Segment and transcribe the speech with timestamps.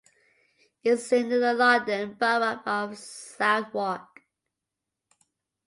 [0.83, 4.23] It is in the London Borough of Southwark.